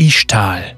[0.00, 0.76] Ishtal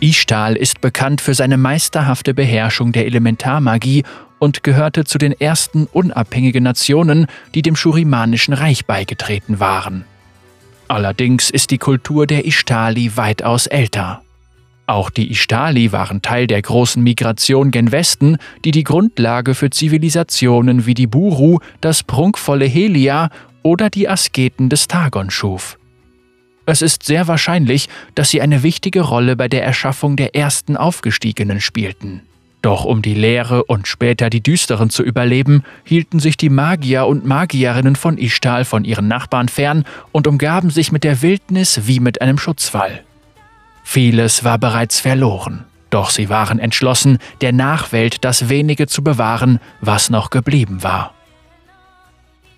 [0.00, 4.02] Ishtal ist bekannt für seine meisterhafte Beherrschung der Elementarmagie
[4.40, 10.04] und gehörte zu den ersten unabhängigen Nationen, die dem Schurimanischen Reich beigetreten waren.
[10.88, 14.22] Allerdings ist die Kultur der Ishtali weitaus älter.
[14.88, 20.84] Auch die Ishtali waren Teil der großen Migration gen Westen, die die Grundlage für Zivilisationen
[20.84, 23.30] wie die Buru, das prunkvolle Helia
[23.66, 25.76] oder die Asketen des Tagon schuf.
[26.66, 31.60] Es ist sehr wahrscheinlich, dass sie eine wichtige Rolle bei der Erschaffung der ersten Aufgestiegenen
[31.60, 32.22] spielten.
[32.62, 37.26] Doch um die Leere und später die Düsteren zu überleben, hielten sich die Magier und
[37.26, 42.20] Magierinnen von Ishtal von ihren Nachbarn fern und umgaben sich mit der Wildnis wie mit
[42.22, 43.02] einem Schutzwall.
[43.82, 50.08] Vieles war bereits verloren, doch sie waren entschlossen, der Nachwelt das wenige zu bewahren, was
[50.08, 51.15] noch geblieben war.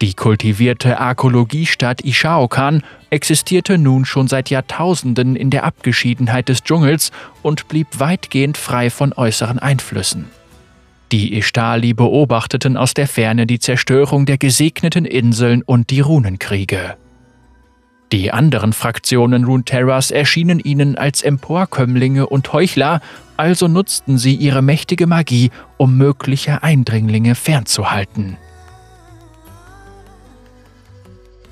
[0.00, 7.10] Die kultivierte Arkologiestadt Ishaokan existierte nun schon seit Jahrtausenden in der Abgeschiedenheit des Dschungels
[7.42, 10.26] und blieb weitgehend frei von äußeren Einflüssen.
[11.10, 16.96] Die Ishtali beobachteten aus der Ferne die Zerstörung der gesegneten Inseln und die Runenkriege.
[18.12, 23.00] Die anderen Fraktionen Runeterras erschienen ihnen als Emporkömmlinge und Heuchler,
[23.36, 28.36] also nutzten sie ihre mächtige Magie, um mögliche Eindringlinge fernzuhalten.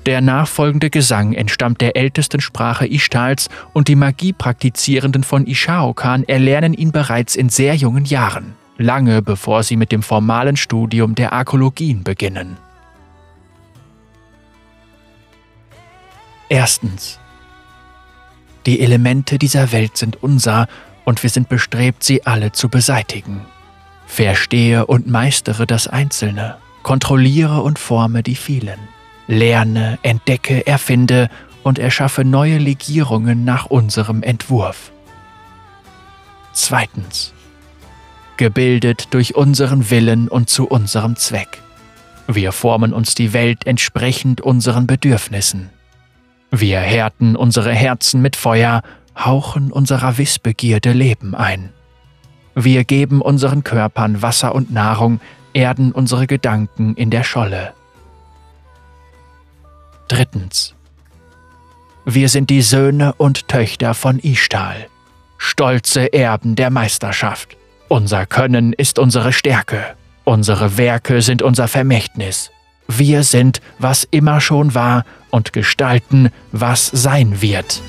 [0.07, 6.93] Der nachfolgende Gesang entstammt der ältesten Sprache Ishtals und die Magiepraktizierenden von Ishaokan erlernen ihn
[6.93, 12.55] bereits in sehr jungen Jahren, lange bevor sie mit dem formalen Studium der Arkologien beginnen.
[16.47, 17.19] Erstens.
[18.65, 20.69] Die Elemente dieser Welt sind unser
[21.03, 23.41] und wir sind bestrebt, sie alle zu beseitigen.
[24.05, 28.79] Verstehe und meistere das Einzelne, kontrolliere und forme die vielen.
[29.27, 31.29] Lerne, entdecke, erfinde
[31.63, 34.91] und erschaffe neue Legierungen nach unserem Entwurf.
[36.53, 37.33] Zweitens.
[38.37, 41.61] Gebildet durch unseren Willen und zu unserem Zweck.
[42.27, 45.69] Wir formen uns die Welt entsprechend unseren Bedürfnissen.
[46.51, 48.81] Wir härten unsere Herzen mit Feuer,
[49.17, 51.71] hauchen unserer Wissbegierde Leben ein.
[52.55, 55.19] Wir geben unseren Körpern Wasser und Nahrung,
[55.53, 57.73] erden unsere Gedanken in der Scholle.
[60.07, 60.73] Drittens.
[62.05, 64.87] Wir sind die Söhne und Töchter von Ishtal,
[65.37, 67.57] stolze Erben der Meisterschaft.
[67.89, 72.51] Unser Können ist unsere Stärke, unsere Werke sind unser Vermächtnis.
[72.87, 77.81] Wir sind, was immer schon war und gestalten, was sein wird.